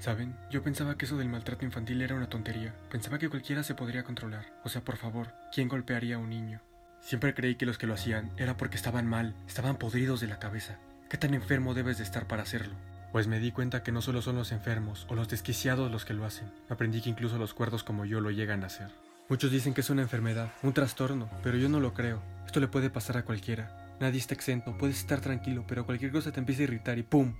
¿Saben? 0.00 0.34
Yo 0.50 0.62
pensaba 0.62 0.96
que 0.96 1.04
eso 1.04 1.18
del 1.18 1.28
maltrato 1.28 1.66
infantil 1.66 2.00
era 2.00 2.14
una 2.14 2.30
tontería. 2.30 2.74
Pensaba 2.90 3.18
que 3.18 3.28
cualquiera 3.28 3.62
se 3.62 3.74
podría 3.74 4.02
controlar. 4.02 4.46
O 4.64 4.70
sea, 4.70 4.82
por 4.82 4.96
favor, 4.96 5.34
¿quién 5.52 5.68
golpearía 5.68 6.16
a 6.16 6.18
un 6.18 6.30
niño? 6.30 6.62
Siempre 7.02 7.34
creí 7.34 7.56
que 7.56 7.66
los 7.66 7.76
que 7.76 7.86
lo 7.86 7.92
hacían 7.92 8.32
era 8.38 8.56
porque 8.56 8.76
estaban 8.76 9.06
mal, 9.06 9.34
estaban 9.46 9.76
podridos 9.76 10.22
de 10.22 10.26
la 10.26 10.38
cabeza. 10.38 10.78
¿Qué 11.10 11.18
tan 11.18 11.34
enfermo 11.34 11.74
debes 11.74 11.98
de 11.98 12.04
estar 12.04 12.26
para 12.26 12.44
hacerlo? 12.44 12.74
Pues 13.12 13.26
me 13.26 13.40
di 13.40 13.52
cuenta 13.52 13.82
que 13.82 13.92
no 13.92 14.00
solo 14.00 14.22
son 14.22 14.36
los 14.36 14.52
enfermos 14.52 15.06
o 15.10 15.14
los 15.14 15.28
desquiciados 15.28 15.92
los 15.92 16.06
que 16.06 16.14
lo 16.14 16.24
hacen. 16.24 16.50
Aprendí 16.70 17.02
que 17.02 17.10
incluso 17.10 17.36
los 17.36 17.52
cuerdos 17.52 17.84
como 17.84 18.06
yo 18.06 18.20
lo 18.20 18.30
llegan 18.30 18.64
a 18.64 18.68
hacer. 18.68 18.88
Muchos 19.28 19.50
dicen 19.50 19.74
que 19.74 19.82
es 19.82 19.90
una 19.90 20.02
enfermedad, 20.02 20.50
un 20.62 20.72
trastorno, 20.72 21.28
pero 21.42 21.58
yo 21.58 21.68
no 21.68 21.78
lo 21.78 21.92
creo. 21.92 22.22
Esto 22.46 22.58
le 22.58 22.68
puede 22.68 22.88
pasar 22.88 23.18
a 23.18 23.24
cualquiera. 23.24 23.96
Nadie 24.00 24.18
está 24.18 24.32
exento, 24.32 24.78
puedes 24.78 24.98
estar 24.98 25.20
tranquilo, 25.20 25.64
pero 25.68 25.84
cualquier 25.84 26.10
cosa 26.10 26.32
te 26.32 26.40
empieza 26.40 26.62
a 26.62 26.64
irritar 26.64 26.98
y 26.98 27.02
¡pum! 27.02 27.34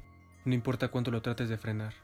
No 0.44 0.54
importa 0.54 0.88
cuánto 0.88 1.10
lo 1.10 1.22
trates 1.22 1.48
de 1.48 1.56
frenar, 1.56 1.94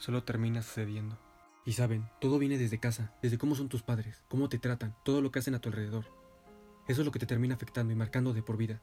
solo 0.00 0.24
termina 0.24 0.62
sucediendo. 0.62 1.18
Y 1.64 1.74
saben, 1.74 2.08
todo 2.20 2.38
viene 2.38 2.58
desde 2.58 2.80
casa, 2.80 3.12
desde 3.22 3.38
cómo 3.38 3.54
son 3.54 3.68
tus 3.68 3.82
padres, 3.82 4.24
cómo 4.28 4.48
te 4.48 4.58
tratan, 4.58 4.96
todo 5.04 5.20
lo 5.20 5.30
que 5.30 5.38
hacen 5.38 5.54
a 5.54 5.60
tu 5.60 5.68
alrededor. 5.68 6.06
Eso 6.88 7.02
es 7.02 7.06
lo 7.06 7.12
que 7.12 7.18
te 7.18 7.26
termina 7.26 7.54
afectando 7.54 7.92
y 7.92 7.96
marcando 7.96 8.32
de 8.32 8.42
por 8.42 8.56
vida. 8.56 8.80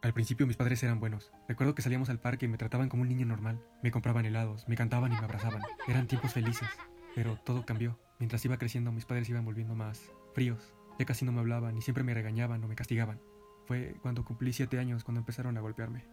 Al 0.00 0.14
principio 0.14 0.46
mis 0.46 0.56
padres 0.56 0.82
eran 0.82 1.00
buenos. 1.00 1.32
Recuerdo 1.48 1.74
que 1.74 1.82
salíamos 1.82 2.08
al 2.08 2.20
parque 2.20 2.46
y 2.46 2.48
me 2.48 2.56
trataban 2.56 2.88
como 2.88 3.02
un 3.02 3.08
niño 3.08 3.26
normal. 3.26 3.60
Me 3.82 3.90
compraban 3.90 4.24
helados, 4.24 4.66
me 4.66 4.76
cantaban 4.76 5.12
y 5.12 5.16
me 5.16 5.24
abrazaban. 5.24 5.60
Eran 5.88 6.06
tiempos 6.06 6.32
felices. 6.32 6.68
Pero 7.14 7.36
todo 7.44 7.66
cambió. 7.66 7.98
Mientras 8.18 8.42
iba 8.44 8.56
creciendo, 8.56 8.92
mis 8.92 9.04
padres 9.04 9.28
iban 9.28 9.44
volviendo 9.44 9.74
más 9.74 10.10
fríos. 10.32 10.72
Ya 10.98 11.04
casi 11.04 11.24
no 11.24 11.32
me 11.32 11.40
hablaban 11.40 11.76
y 11.76 11.82
siempre 11.82 12.04
me 12.04 12.14
regañaban 12.14 12.62
o 12.64 12.68
me 12.68 12.76
castigaban. 12.76 13.20
Fue 13.66 13.96
cuando 14.00 14.24
cumplí 14.24 14.52
siete 14.52 14.78
años 14.78 15.04
cuando 15.04 15.18
empezaron 15.18 15.58
a 15.58 15.60
golpearme. 15.60 16.04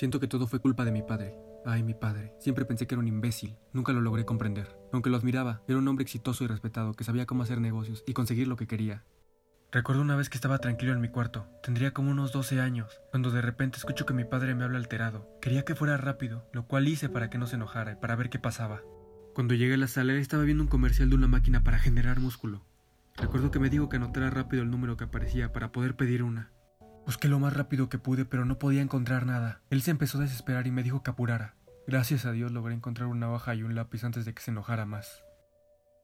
Siento 0.00 0.18
que 0.18 0.28
todo 0.28 0.46
fue 0.46 0.60
culpa 0.60 0.86
de 0.86 0.92
mi 0.92 1.02
padre. 1.02 1.34
Ay, 1.66 1.82
mi 1.82 1.92
padre. 1.92 2.32
Siempre 2.38 2.64
pensé 2.64 2.86
que 2.86 2.94
era 2.94 3.00
un 3.00 3.06
imbécil. 3.06 3.58
Nunca 3.74 3.92
lo 3.92 4.00
logré 4.00 4.24
comprender. 4.24 4.74
Aunque 4.94 5.10
lo 5.10 5.18
admiraba, 5.18 5.60
era 5.68 5.76
un 5.76 5.86
hombre 5.88 6.04
exitoso 6.04 6.42
y 6.42 6.46
respetado 6.46 6.94
que 6.94 7.04
sabía 7.04 7.26
cómo 7.26 7.42
hacer 7.42 7.60
negocios 7.60 8.02
y 8.06 8.14
conseguir 8.14 8.48
lo 8.48 8.56
que 8.56 8.66
quería. 8.66 9.04
Recuerdo 9.70 10.00
una 10.00 10.16
vez 10.16 10.30
que 10.30 10.38
estaba 10.38 10.56
tranquilo 10.56 10.94
en 10.94 11.02
mi 11.02 11.10
cuarto, 11.10 11.48
tendría 11.62 11.92
como 11.92 12.10
unos 12.10 12.32
12 12.32 12.62
años, 12.62 13.02
cuando 13.10 13.30
de 13.30 13.42
repente 13.42 13.76
escucho 13.76 14.06
que 14.06 14.14
mi 14.14 14.24
padre 14.24 14.54
me 14.54 14.64
habla 14.64 14.78
alterado. 14.78 15.28
Quería 15.42 15.66
que 15.66 15.74
fuera 15.74 15.98
rápido, 15.98 16.48
lo 16.54 16.66
cual 16.66 16.88
hice 16.88 17.10
para 17.10 17.28
que 17.28 17.36
no 17.36 17.46
se 17.46 17.56
enojara 17.56 17.92
y 17.92 17.96
para 17.96 18.16
ver 18.16 18.30
qué 18.30 18.38
pasaba. 18.38 18.80
Cuando 19.34 19.52
llegué 19.52 19.74
a 19.74 19.76
la 19.76 19.86
sala, 19.86 20.14
estaba 20.14 20.44
viendo 20.44 20.62
un 20.62 20.70
comercial 20.70 21.10
de 21.10 21.16
una 21.16 21.28
máquina 21.28 21.62
para 21.62 21.78
generar 21.78 22.20
músculo. 22.20 22.64
Recuerdo 23.18 23.50
que 23.50 23.58
me 23.58 23.68
dijo 23.68 23.90
que 23.90 23.96
anotara 23.96 24.30
rápido 24.30 24.62
el 24.62 24.70
número 24.70 24.96
que 24.96 25.04
aparecía 25.04 25.52
para 25.52 25.72
poder 25.72 25.94
pedir 25.94 26.22
una. 26.22 26.52
Busqué 27.10 27.26
lo 27.26 27.40
más 27.40 27.54
rápido 27.54 27.88
que 27.88 27.98
pude, 27.98 28.24
pero 28.24 28.44
no 28.44 28.60
podía 28.60 28.82
encontrar 28.82 29.26
nada. 29.26 29.62
Él 29.68 29.82
se 29.82 29.90
empezó 29.90 30.18
a 30.18 30.20
desesperar 30.20 30.68
y 30.68 30.70
me 30.70 30.84
dijo 30.84 31.02
que 31.02 31.10
apurara. 31.10 31.56
Gracias 31.88 32.24
a 32.24 32.30
Dios 32.30 32.52
logré 32.52 32.72
encontrar 32.72 33.08
una 33.08 33.32
hoja 33.32 33.52
y 33.56 33.64
un 33.64 33.74
lápiz 33.74 34.04
antes 34.04 34.24
de 34.24 34.32
que 34.32 34.40
se 34.40 34.52
enojara 34.52 34.86
más. 34.86 35.24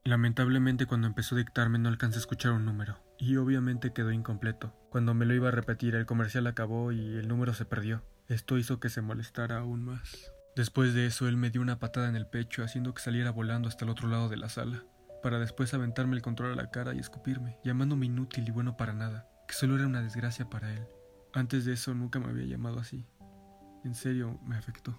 Lamentablemente 0.02 0.86
cuando 0.86 1.06
empezó 1.06 1.36
a 1.36 1.38
dictarme 1.38 1.78
no 1.78 1.90
alcancé 1.90 2.16
a 2.16 2.18
escuchar 2.18 2.50
un 2.50 2.64
número, 2.64 2.98
y 3.20 3.36
obviamente 3.36 3.92
quedó 3.92 4.10
incompleto. 4.10 4.74
Cuando 4.90 5.14
me 5.14 5.26
lo 5.26 5.34
iba 5.34 5.46
a 5.46 5.52
repetir 5.52 5.94
el 5.94 6.06
comercial 6.06 6.48
acabó 6.48 6.90
y 6.90 6.98
el 6.98 7.28
número 7.28 7.54
se 7.54 7.66
perdió. 7.66 8.02
Esto 8.26 8.58
hizo 8.58 8.80
que 8.80 8.88
se 8.88 9.00
molestara 9.00 9.58
aún 9.58 9.84
más. 9.84 10.32
Después 10.56 10.92
de 10.92 11.06
eso 11.06 11.28
él 11.28 11.36
me 11.36 11.50
dio 11.50 11.62
una 11.62 11.78
patada 11.78 12.08
en 12.08 12.16
el 12.16 12.26
pecho 12.26 12.64
haciendo 12.64 12.94
que 12.94 13.02
saliera 13.02 13.30
volando 13.30 13.68
hasta 13.68 13.84
el 13.84 13.92
otro 13.92 14.08
lado 14.08 14.28
de 14.28 14.38
la 14.38 14.48
sala, 14.48 14.82
para 15.22 15.38
después 15.38 15.72
aventarme 15.72 16.16
el 16.16 16.22
control 16.22 16.54
a 16.54 16.60
la 16.60 16.72
cara 16.72 16.94
y 16.94 16.98
escupirme, 16.98 17.60
llamándome 17.62 18.06
inútil 18.06 18.48
y 18.48 18.50
bueno 18.50 18.76
para 18.76 18.92
nada, 18.92 19.28
que 19.46 19.54
solo 19.54 19.76
era 19.76 19.86
una 19.86 20.02
desgracia 20.02 20.50
para 20.50 20.74
él. 20.74 20.84
Antes 21.36 21.66
de 21.66 21.74
eso 21.74 21.92
nunca 21.92 22.18
me 22.18 22.30
había 22.30 22.46
llamado 22.46 22.80
así. 22.80 23.04
En 23.84 23.94
serio, 23.94 24.40
me 24.46 24.56
afectó. 24.56 24.98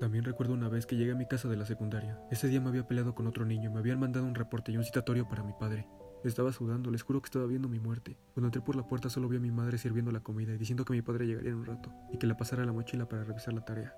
También 0.00 0.24
recuerdo 0.24 0.52
una 0.54 0.68
vez 0.68 0.84
que 0.84 0.96
llegué 0.96 1.12
a 1.12 1.14
mi 1.14 1.26
casa 1.26 1.48
de 1.48 1.56
la 1.56 1.64
secundaria. 1.64 2.18
Ese 2.32 2.48
día 2.48 2.60
me 2.60 2.70
había 2.70 2.88
peleado 2.88 3.14
con 3.14 3.28
otro 3.28 3.44
niño, 3.44 3.70
me 3.70 3.78
habían 3.78 4.00
mandado 4.00 4.26
un 4.26 4.34
reporte 4.34 4.72
y 4.72 4.78
un 4.78 4.82
citatorio 4.82 5.28
para 5.28 5.44
mi 5.44 5.52
padre. 5.52 5.86
Estaba 6.24 6.50
sudando, 6.50 6.90
les 6.90 7.04
juro 7.04 7.22
que 7.22 7.26
estaba 7.26 7.46
viendo 7.46 7.68
mi 7.68 7.78
muerte. 7.78 8.18
Cuando 8.34 8.48
entré 8.48 8.60
por 8.62 8.74
la 8.74 8.84
puerta 8.84 9.08
solo 9.08 9.28
vi 9.28 9.36
a 9.36 9.40
mi 9.40 9.52
madre 9.52 9.78
sirviendo 9.78 10.10
la 10.10 10.24
comida 10.24 10.52
y 10.52 10.58
diciendo 10.58 10.84
que 10.84 10.94
mi 10.94 11.02
padre 11.02 11.28
llegaría 11.28 11.50
en 11.50 11.58
un 11.58 11.66
rato 11.66 11.92
y 12.12 12.18
que 12.18 12.26
la 12.26 12.36
pasara 12.36 12.64
la 12.64 12.72
mochila 12.72 13.08
para 13.08 13.22
revisar 13.22 13.54
la 13.54 13.64
tarea. 13.64 13.94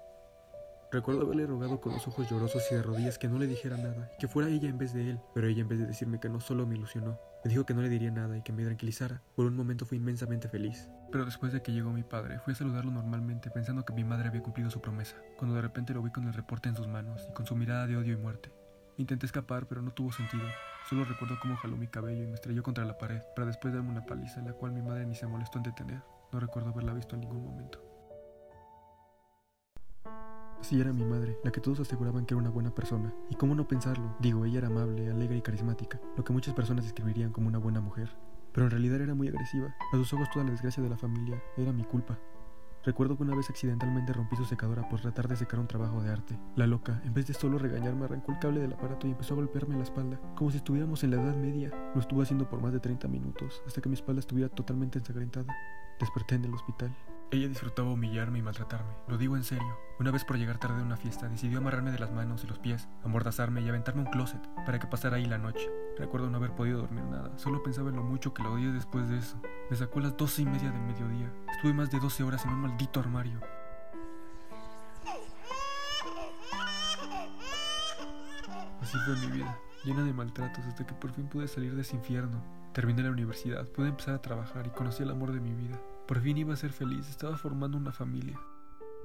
Recuerdo 0.95 1.23
haberle 1.23 1.45
rogado 1.45 1.81
con 1.81 1.93
los 1.93 2.07
ojos 2.07 2.31
llorosos 2.31 2.63
y 2.71 2.77
de 2.77 2.83
rodillas 2.85 3.19
que 3.19 3.27
no 3.27 3.37
le 3.37 3.49
dijera 3.49 3.77
nada 3.77 4.13
que 4.17 4.29
fuera 4.29 4.49
ella 4.49 4.69
en 4.69 4.79
vez 4.79 4.95
de 4.95 5.11
él, 5.11 5.21
pero 5.35 5.49
ella 5.49 5.63
en 5.63 5.67
vez 5.67 5.81
de 5.81 5.87
decirme 5.87 6.21
que 6.21 6.29
no 6.29 6.39
solo 6.39 6.69
me 6.69 6.77
ilusionó, 6.77 7.19
me 7.45 7.51
dijo 7.51 7.67
que 7.67 7.75
no 7.75 7.83
le 7.83 7.89
diría 7.89 8.13
nada 8.13 8.39
y 8.39 8.43
que 8.43 8.53
me 8.53 8.65
tranquilizara. 8.65 9.21
Por 9.35 9.47
un 9.47 9.57
momento 9.57 9.87
fui 9.87 9.99
inmensamente 9.99 10.49
feliz. 10.49 10.89
Pero 11.11 11.25
después 11.25 11.53
de 11.53 11.63
que 11.63 11.73
llegó 11.73 11.91
mi 11.91 12.05
padre, 12.05 12.39
fui 12.39 12.53
a 12.53 12.57
saludarlo 12.57 12.93
normalmente 12.93 13.51
pensando 13.51 13.85
que 13.85 13.93
mi 13.93 14.05
madre 14.05 14.29
había 14.29 14.45
cumplido 14.45 14.71
su 14.71 14.81
promesa, 14.81 15.17
cuando 15.37 15.57
de 15.57 15.63
repente 15.63 15.95
lo 15.95 16.01
vi 16.01 16.13
con 16.13 16.29
el 16.29 16.33
reporte 16.33 16.69
en 16.69 16.77
sus 16.77 16.87
manos 16.87 17.27
y 17.29 17.33
con 17.33 17.45
su 17.45 17.57
mirada 17.57 17.89
de 17.89 17.97
odio 17.97 18.13
y 18.13 18.17
muerte. 18.17 18.53
Intenté 18.97 19.27
escapar, 19.27 19.67
pero 19.67 19.83
no 19.83 19.91
tuvo 19.91 20.13
sentido. 20.13 20.47
Solo 20.89 21.05
recuerdo 21.05 21.41
cómo 21.43 21.57
jaló 21.57 21.77
mi 21.77 21.89
cabello 21.89 22.23
y 22.23 22.29
me 22.29 22.35
estrelló 22.35 22.63
contra 22.63 22.85
la 22.85 22.99
pared, 22.99 23.21
para 23.35 23.49
después 23.49 23.75
darme 23.75 23.91
una 23.91 24.07
paliza 24.07 24.43
la 24.43 24.53
cual 24.53 24.71
mi 24.71 24.83
madre 24.83 25.07
ni 25.07 25.17
se 25.17 25.27
molestó 25.27 25.59
en 25.59 25.65
detener. 25.65 26.03
No 26.31 26.39
recuerdo 26.39 26.71
haberla 26.71 26.95
visto 26.95 27.17
en 27.17 27.23
ningún 27.23 27.43
momento. 27.43 27.94
Así 30.65 30.81
era 30.81 30.95
mi 30.95 31.05
madre, 31.05 31.39
la 31.45 31.53
que 31.53 31.61
todos 31.61 31.81
aseguraban 31.81 32.25
que 32.25 32.33
era 32.33 32.41
una 32.41 32.49
buena 32.49 32.75
persona. 32.75 33.13
¿Y 33.29 33.35
cómo 33.35 33.55
no 33.55 33.69
pensarlo? 33.69 34.17
Digo, 34.19 34.47
ella 34.47 34.61
era 34.61 34.69
amable, 34.69 35.11
alegre 35.11 35.37
y 35.37 35.43
carismática, 35.43 36.01
lo 36.17 36.25
que 36.25 36.33
muchas 36.33 36.55
personas 36.55 36.87
describirían 36.87 37.33
como 37.33 37.49
una 37.49 37.59
buena 37.59 37.83
mujer. 37.83 38.17
Pero 38.51 38.65
en 38.65 38.71
realidad 38.71 39.03
era 39.03 39.15
muy 39.15 39.29
agresiva. 39.29 39.75
A 39.93 39.97
sus 39.99 40.11
ojos 40.15 40.31
toda 40.33 40.47
la 40.47 40.53
desgracia 40.53 40.83
de 40.83 40.89
la 40.89 40.97
familia 40.97 41.39
era 41.59 41.71
mi 41.71 41.85
culpa. 41.85 42.19
Recuerdo 42.83 43.15
que 43.15 43.25
una 43.25 43.37
vez 43.37 43.51
accidentalmente 43.51 44.15
rompí 44.15 44.37
su 44.37 44.47
secadora 44.47 44.89
por 44.89 45.03
tratar 45.03 45.29
de 45.29 45.37
secar 45.37 45.61
un 45.61 45.67
trabajo 45.67 46.03
de 46.03 46.11
arte. 46.11 46.39
La 46.57 46.67
loca, 46.67 47.03
en 47.05 47.13
vez 47.13 47.27
de 47.27 47.35
solo 47.35 47.59
regañarme, 47.59 48.07
arrancó 48.07 48.33
el 48.33 48.39
cable 48.39 48.61
del 48.61 48.73
aparato 48.73 49.07
y 49.07 49.11
empezó 49.11 49.35
a 49.35 49.37
golpearme 49.37 49.77
la 49.77 49.83
espalda, 49.83 50.19
como 50.35 50.51
si 50.51 50.57
estuviéramos 50.57 51.05
en 51.05 51.11
la 51.11 51.21
Edad 51.21 51.37
Media. 51.37 51.73
Lo 51.95 52.01
estuvo 52.01 52.23
haciendo 52.23 52.49
por 52.49 52.63
más 52.63 52.73
de 52.73 52.81
30 52.81 53.07
minutos, 53.07 53.63
hasta 53.67 53.83
que 53.83 53.91
mi 53.91 53.97
espalda 53.97 54.21
estuviera 54.21 54.49
totalmente 54.49 54.99
ensangrentada. 54.99 55.55
Desperté 56.01 56.37
en 56.37 56.47
el 56.47 56.55
hospital. 56.55 56.97
Ella 57.35 57.49
disfrutaba 57.49 57.91
humillarme 57.91 58.39
y 58.39 58.43
maltratarme, 58.43 58.93
lo 59.09 59.19
digo 59.19 59.37
en 59.37 59.43
serio. 59.43 59.77
Una 59.99 60.13
vez 60.13 60.25
por 60.25 60.39
llegar 60.39 60.59
tarde 60.59 60.81
a 60.81 60.85
una 60.85 60.97
fiesta, 60.97 61.29
decidió 61.29 61.59
amarrarme 61.59 61.91
de 61.91 61.99
las 61.99 62.13
manos 62.13 62.45
y 62.45 62.47
los 62.47 62.61
pies, 62.61 62.89
amordazarme 63.03 63.61
y 63.61 63.69
aventarme 63.69 64.03
un 64.03 64.11
closet 64.13 64.41
para 64.65 64.79
que 64.79 64.87
pasara 64.87 65.17
ahí 65.17 65.25
la 65.25 65.37
noche. 65.37 65.69
Recuerdo 65.99 66.31
no 66.31 66.37
haber 66.37 66.53
podido 66.53 66.79
dormir 66.79 67.03
nada, 67.03 67.37
solo 67.37 67.61
pensaba 67.65 67.91
en 67.91 67.97
lo 67.97 68.05
mucho 68.05 68.33
que 68.33 68.45
la 68.45 68.51
odié 68.51 68.71
después 68.71 69.09
de 69.09 69.19
eso. 69.19 69.37
Me 69.69 69.77
sacó 69.77 69.99
a 69.99 70.03
las 70.03 70.17
doce 70.17 70.43
y 70.43 70.45
media 70.47 70.71
del 70.71 70.83
mediodía. 70.83 71.29
Estuve 71.57 71.75
más 71.75 71.91
de 71.91 71.99
12 71.99 72.23
horas 72.23 72.45
en 72.45 72.53
un 72.53 72.61
maldito 72.61 73.01
armario. 73.01 73.41
Así 78.81 78.97
fue 79.05 79.17
mi 79.17 79.27
vida, 79.27 79.59
llena 79.83 80.05
de 80.05 80.13
maltratos 80.13 80.65
hasta 80.67 80.87
que 80.87 80.95
por 80.95 81.11
fin 81.11 81.27
pude 81.27 81.49
salir 81.49 81.75
de 81.75 81.83
ese 81.83 81.97
infierno. 81.97 82.41
Terminé 82.73 83.03
la 83.03 83.11
universidad, 83.11 83.67
pude 83.67 83.89
empezar 83.89 84.15
a 84.15 84.23
trabajar 84.23 84.69
y 84.69 84.71
conocí 84.71 85.03
el 85.03 85.11
amor 85.11 85.33
de 85.33 85.41
mi 85.41 85.53
vida. 85.53 85.81
Por 86.07 86.21
fin 86.21 86.37
iba 86.37 86.53
a 86.53 86.57
ser 86.57 86.71
feliz, 86.71 87.09
estaba 87.09 87.39
formando 87.39 87.79
una 87.79 87.91
familia. 87.91 88.39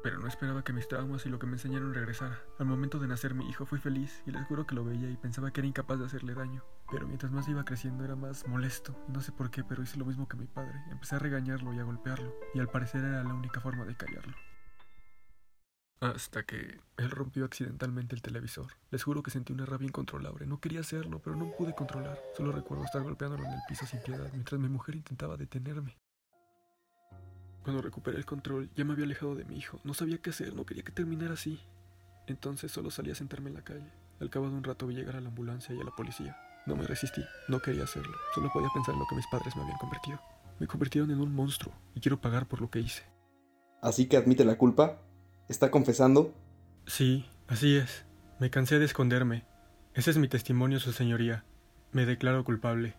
Pero 0.03 0.19
no 0.19 0.27
esperaba 0.27 0.63
que 0.63 0.73
mis 0.73 0.87
traumas 0.87 1.25
y 1.25 1.29
lo 1.29 1.39
que 1.39 1.47
me 1.47 1.53
enseñaron 1.53 1.93
regresara. 1.93 2.37
Al 2.57 2.65
momento 2.65 2.99
de 2.99 3.07
nacer 3.07 3.33
mi 3.33 3.49
hijo 3.49 3.65
fui 3.65 3.79
feliz 3.79 4.21
y 4.25 4.31
les 4.31 4.45
juro 4.47 4.65
que 4.67 4.75
lo 4.75 4.83
veía 4.83 5.09
y 5.09 5.15
pensaba 5.15 5.51
que 5.51 5.61
era 5.61 5.67
incapaz 5.67 5.99
de 5.99 6.05
hacerle 6.05 6.33
daño. 6.33 6.63
Pero 6.91 7.07
mientras 7.07 7.31
más 7.31 7.47
iba 7.47 7.63
creciendo 7.63 8.03
era 8.03 8.17
más 8.17 8.45
molesto. 8.47 8.97
No 9.07 9.21
sé 9.21 9.31
por 9.31 9.49
qué, 9.49 9.63
pero 9.63 9.81
hice 9.81 9.97
lo 9.97 10.05
mismo 10.05 10.27
que 10.27 10.35
mi 10.35 10.47
padre. 10.47 10.73
Empecé 10.91 11.15
a 11.15 11.19
regañarlo 11.19 11.73
y 11.73 11.79
a 11.79 11.83
golpearlo. 11.83 12.33
Y 12.53 12.59
al 12.59 12.69
parecer 12.69 13.03
era 13.03 13.23
la 13.23 13.33
única 13.33 13.61
forma 13.61 13.85
de 13.85 13.95
callarlo. 13.95 14.35
Hasta 16.01 16.43
que 16.43 16.79
él 16.97 17.11
rompió 17.11 17.45
accidentalmente 17.45 18.15
el 18.15 18.21
televisor. 18.21 18.67
Les 18.89 19.03
juro 19.03 19.23
que 19.23 19.31
sentí 19.31 19.53
una 19.53 19.65
rabia 19.65 19.87
incontrolable. 19.87 20.45
No 20.45 20.59
quería 20.59 20.81
hacerlo, 20.81 21.21
pero 21.21 21.37
no 21.37 21.51
pude 21.57 21.75
controlar. 21.75 22.17
Solo 22.35 22.51
recuerdo 22.53 22.83
estar 22.83 23.03
golpeándolo 23.03 23.43
en 23.45 23.51
el 23.51 23.61
piso 23.67 23.85
sin 23.85 24.01
piedad 24.01 24.29
mientras 24.31 24.59
mi 24.59 24.69
mujer 24.69 24.95
intentaba 24.95 25.35
detenerme. 25.35 25.97
Cuando 27.69 27.83
recuperé 27.83 28.17
el 28.17 28.25
control, 28.25 28.67
ya 28.75 28.83
me 28.83 28.93
había 28.93 29.05
alejado 29.05 29.35
de 29.35 29.45
mi 29.45 29.55
hijo. 29.55 29.79
No 29.83 29.93
sabía 29.93 30.17
qué 30.17 30.31
hacer, 30.31 30.55
no 30.55 30.65
quería 30.65 30.81
que 30.81 30.91
terminara 30.91 31.35
así. 31.35 31.59
Entonces 32.25 32.71
solo 32.71 32.89
salí 32.89 33.11
a 33.11 33.15
sentarme 33.15 33.51
en 33.51 33.57
la 33.57 33.61
calle. 33.61 33.91
Al 34.19 34.31
cabo 34.31 34.49
de 34.49 34.55
un 34.55 34.63
rato 34.63 34.87
vi 34.87 34.95
llegar 34.95 35.17
a 35.17 35.21
la 35.21 35.29
ambulancia 35.29 35.75
y 35.75 35.79
a 35.79 35.83
la 35.83 35.95
policía. 35.95 36.35
No 36.65 36.75
me 36.75 36.87
resistí, 36.87 37.23
no 37.47 37.59
quería 37.59 37.83
hacerlo. 37.83 38.17
Solo 38.33 38.49
podía 38.51 38.69
pensar 38.73 38.95
en 38.95 39.01
lo 39.01 39.05
que 39.07 39.15
mis 39.15 39.27
padres 39.27 39.55
me 39.55 39.61
habían 39.61 39.77
convertido. 39.77 40.19
Me 40.59 40.65
convirtieron 40.65 41.11
en 41.11 41.21
un 41.21 41.31
monstruo 41.31 41.71
y 41.93 41.99
quiero 41.99 42.19
pagar 42.19 42.47
por 42.47 42.59
lo 42.59 42.71
que 42.71 42.79
hice. 42.79 43.03
Así 43.83 44.07
que 44.07 44.17
admite 44.17 44.45
la 44.45 44.57
culpa. 44.57 45.03
¿Está 45.47 45.69
confesando? 45.69 46.33
Sí, 46.87 47.29
así 47.47 47.75
es. 47.75 48.03
Me 48.39 48.49
cansé 48.49 48.79
de 48.79 48.85
esconderme. 48.85 49.45
Ese 49.93 50.09
es 50.09 50.17
mi 50.17 50.27
testimonio, 50.27 50.79
su 50.79 50.91
señoría. 50.91 51.45
Me 51.91 52.07
declaro 52.07 52.43
culpable. 52.43 52.95